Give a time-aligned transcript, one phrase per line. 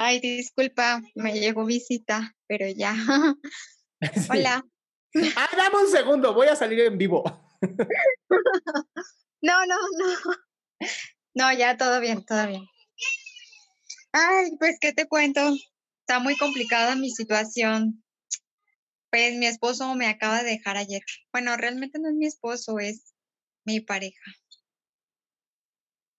[0.00, 2.94] Ay, disculpa, me llegó visita, pero ya.
[4.14, 4.28] Sí.
[4.30, 4.64] Hola.
[5.34, 7.24] Ah, dame un segundo, voy a salir en vivo.
[9.40, 10.34] No, no, no.
[11.34, 12.64] No, ya todo bien, todo bien.
[14.10, 15.40] Ay, pues, ¿qué te cuento?
[16.00, 18.02] Está muy complicada mi situación.
[19.10, 21.02] Pues mi esposo me acaba de dejar ayer.
[21.32, 23.14] Bueno, realmente no es mi esposo, es
[23.64, 24.24] mi pareja.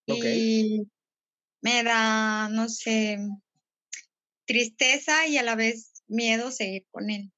[0.08, 0.24] Ok.
[0.24, 0.90] Y
[1.62, 3.20] me da, no sé,
[4.50, 7.32] tristeza y a la vez miedo seguir con él.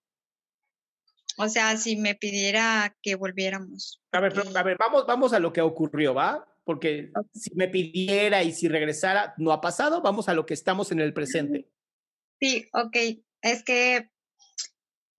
[1.38, 4.01] O sea, si me pidiera que volviéramos.
[4.13, 6.47] A ver, pero, a ver, vamos, vamos a lo que ocurrió, ¿va?
[6.63, 10.94] Porque si me pidiera y si regresara, no ha pasado, vamos a lo que estamos
[10.94, 11.67] en el presente.
[12.39, 12.95] Sí, ok.
[13.41, 14.09] Es que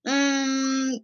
[0.04, 0.96] mm,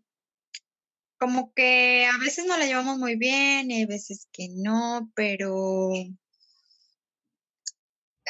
[1.19, 5.91] como que a veces nos la llevamos muy bien y hay veces que no, pero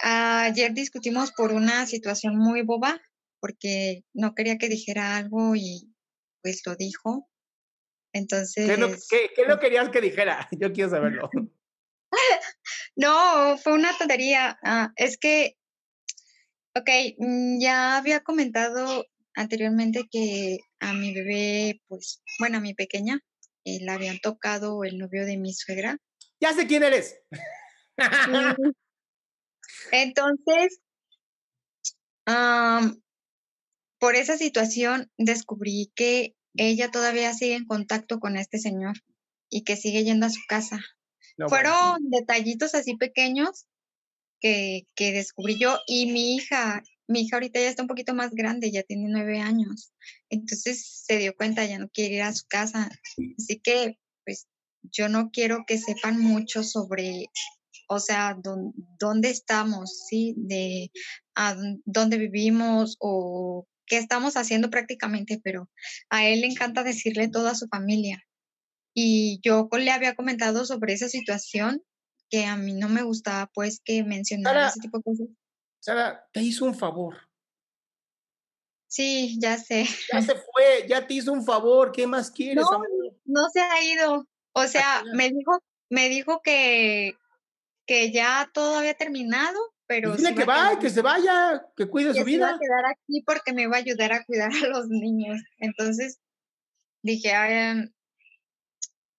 [0.03, 3.01] ayer discutimos por una situación muy boba,
[3.41, 5.93] porque no quería que dijera algo y
[6.43, 7.29] pues lo dijo.
[8.13, 10.49] Entonces, ¿Qué, es lo, qué- qué lo querías que dijera?
[10.59, 11.31] Yo quiero saberlo.
[12.97, 14.59] No, fue una tontería.
[14.63, 15.57] Ah, es que,
[16.75, 16.89] ok,
[17.19, 19.05] mm, ya había comentado
[19.35, 23.21] anteriormente que a mi bebé, pues, bueno, a mi pequeña,
[23.65, 25.99] eh, la habían tocado el novio de mi suegra.
[26.41, 27.21] Ya sé quién eres.
[29.93, 30.81] Entonces,
[32.27, 33.01] am,
[33.99, 38.97] por esa situación descubrí que ella todavía sigue en contacto con este señor
[39.49, 40.81] y que sigue yendo a su casa.
[41.37, 41.71] No, bueno.
[41.71, 43.67] Fueron detallitos así pequeños
[44.41, 48.33] que, que descubrí yo y mi hija, mi hija ahorita ya está un poquito más
[48.33, 49.93] grande, ya tiene nueve años,
[50.29, 52.91] entonces se dio cuenta, ya no quiere ir a su casa,
[53.39, 54.47] así que pues
[54.83, 57.27] yo no quiero que sepan mucho sobre,
[57.89, 60.35] o sea, dón- dónde estamos, ¿sí?
[60.37, 60.91] De
[61.35, 65.69] a dón- dónde vivimos o qué estamos haciendo prácticamente, pero
[66.11, 68.23] a él le encanta decirle todo a su familia.
[68.95, 71.83] Y yo le había comentado sobre esa situación
[72.31, 74.69] que a mí no me gustaba, pues, que mencionara Sara.
[74.69, 75.27] ese tipo de cosas.
[75.81, 77.17] Sara, te hizo un favor.
[78.91, 79.87] Sí, ya sé.
[80.13, 81.93] Ya se fue, ya te hizo un favor.
[81.93, 82.65] ¿Qué más quieres?
[82.71, 82.83] No,
[83.25, 84.27] no se ha ido.
[84.53, 85.59] O sea, me dijo,
[85.91, 87.13] me dijo que,
[87.89, 91.89] que ya todo había terminado, pero Pues dile se que vaya, que se vaya, que
[91.89, 92.59] cuide que su se iba a vida.
[92.61, 95.41] quedar aquí porque me iba a ayudar a cuidar a los niños.
[95.59, 96.21] Entonces
[97.03, 97.93] dije, "Ay, em,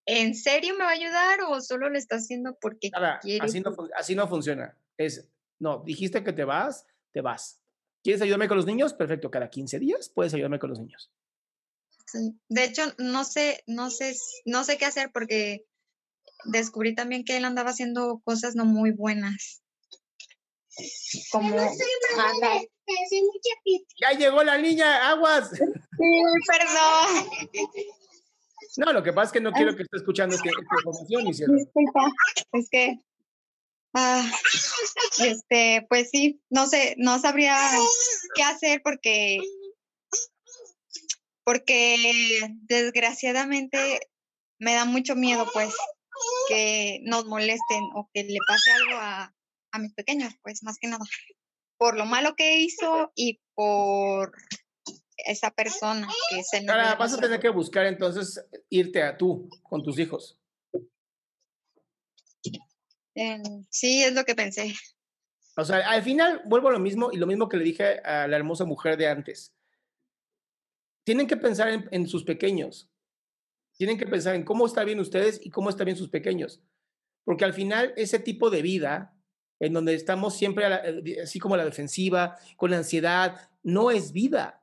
[0.05, 3.45] ¿en serio me va a ayudar o solo lo está haciendo porque Sara, quiere?
[3.45, 4.77] así no, así no funciona.
[4.97, 5.27] Es,
[5.59, 7.59] no, dijiste que te vas, te vas.
[8.03, 8.93] ¿Quieres ayudarme con los niños?
[8.93, 11.11] Perfecto, cada 15 días puedes ayudarme con los niños.
[12.05, 12.39] Sí.
[12.47, 14.15] De hecho, no sé, no sé,
[14.45, 15.65] no sé qué hacer porque
[16.45, 19.61] descubrí también que él andaba haciendo cosas no muy buenas.
[21.31, 21.55] Como,
[23.99, 25.49] Ya llegó la niña, aguas.
[25.49, 27.29] Sí, perdón.
[28.77, 31.57] No, lo que pasa es que no quiero que esté escuchando este- esta información.
[31.57, 32.11] Disculpa,
[32.53, 32.99] es que
[33.93, 34.23] Ah,
[35.19, 37.57] este, pues sí, no sé, no sabría
[38.35, 39.39] qué hacer porque,
[41.43, 43.99] porque desgraciadamente
[44.59, 45.73] me da mucho miedo, pues,
[46.47, 49.33] que nos molesten o que le pase algo a,
[49.71, 51.05] a mis pequeños, pues, más que nada,
[51.77, 54.33] por lo malo que hizo y por
[55.25, 59.83] esa persona que se Ahora vas a tener que buscar entonces irte a tú con
[59.83, 60.39] tus hijos.
[63.69, 64.73] sí, es lo que pensé.
[65.57, 68.27] O sea, al final vuelvo a lo mismo y lo mismo que le dije a
[68.27, 69.53] la hermosa mujer de antes.
[71.03, 72.89] Tienen que pensar en, en sus pequeños.
[73.79, 76.61] Tienen que pensar en cómo está bien ustedes y cómo está bien sus pequeños.
[77.23, 79.15] Porque al final ese tipo de vida,
[79.57, 84.11] en donde estamos siempre eh, así como a la defensiva, con la ansiedad, no es
[84.11, 84.61] vida.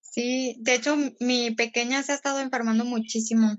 [0.00, 3.56] Sí, de hecho, mi pequeña se ha estado enfermando muchísimo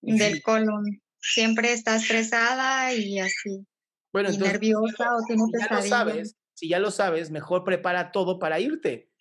[0.00, 1.00] del colon.
[1.20, 3.68] Siempre está estresada y así.
[4.12, 8.10] Bueno, y nerviosa o tiene si ya lo sabes, si ya lo sabes, mejor prepara
[8.10, 9.12] todo para irte.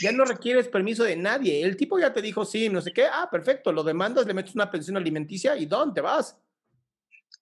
[0.00, 1.62] Ya no requieres permiso de nadie.
[1.62, 3.04] El tipo ya te dijo, sí, no sé qué.
[3.04, 6.38] Ah, perfecto, lo demandas, le metes una pensión alimenticia y ¿dónde vas?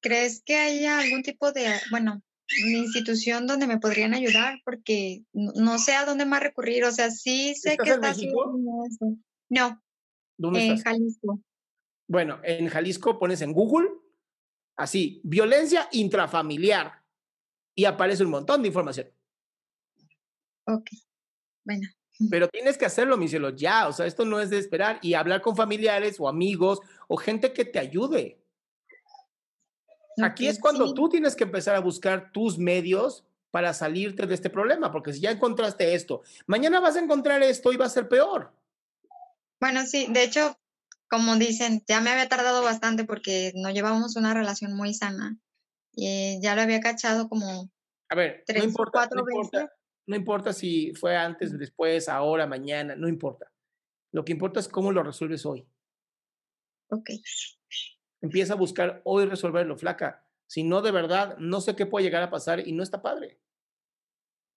[0.00, 2.22] ¿Crees que haya algún tipo de, bueno,
[2.66, 4.60] institución donde me podrían ayudar?
[4.64, 6.84] Porque no, sé a dónde más recurrir.
[6.84, 8.58] O sea, sí sé que en México?
[9.49, 9.82] No.
[10.37, 10.93] ¿Dónde en estás?
[10.93, 11.40] Jalisco.
[12.06, 13.88] Bueno, en Jalisco pones en Google,
[14.76, 17.05] así, violencia intrafamiliar,
[17.75, 19.06] y aparece un montón de información.
[20.64, 20.90] Ok,
[21.64, 21.87] bueno.
[22.31, 23.87] Pero tienes que hacerlo, mi cielo, ya.
[23.87, 27.53] O sea, esto no es de esperar y hablar con familiares o amigos o gente
[27.53, 28.38] que te ayude.
[30.23, 34.50] Aquí es cuando tú tienes que empezar a buscar tus medios para salirte de este
[34.50, 38.09] problema, porque si ya encontraste esto, mañana vas a encontrar esto y va a ser
[38.09, 38.53] peor.
[39.61, 40.59] Bueno, sí, de hecho,
[41.09, 45.38] como dicen, ya me había tardado bastante porque no llevábamos una relación muy sana.
[45.93, 47.70] Y ya lo había cachado como
[48.09, 49.69] a ver, tres, no importa, cuatro no veces.
[50.08, 53.52] No importa si fue antes, después, ahora, mañana, no importa.
[54.10, 55.69] Lo que importa es cómo lo resuelves hoy.
[56.88, 57.10] Ok.
[58.22, 60.26] Empieza a buscar hoy resolverlo, flaca.
[60.46, 63.38] Si no, de verdad, no sé qué puede llegar a pasar y no está padre.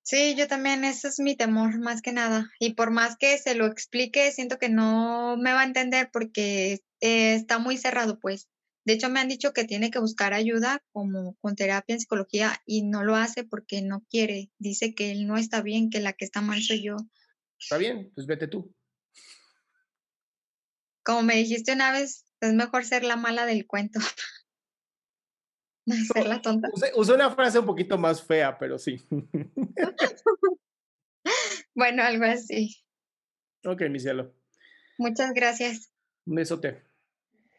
[0.03, 2.49] Sí, yo también, ese es mi temor más que nada.
[2.57, 6.79] Y por más que se lo explique, siento que no me va a entender porque
[7.01, 8.47] eh, está muy cerrado, pues.
[8.83, 12.61] De hecho, me han dicho que tiene que buscar ayuda como con terapia en psicología
[12.65, 14.49] y no lo hace porque no quiere.
[14.57, 16.97] Dice que él no está bien, que la que está mal soy yo.
[17.59, 18.73] Está bien, pues vete tú.
[21.03, 23.99] Como me dijiste una vez, es mejor ser la mala del cuento.
[26.13, 26.69] ser la tonta.
[26.73, 28.99] Usé, usé una frase un poquito más fea, pero sí.
[31.75, 32.77] bueno, algo así.
[33.65, 34.33] Ok, mi cielo.
[34.97, 35.91] Muchas gracias.
[36.25, 36.90] Un besote.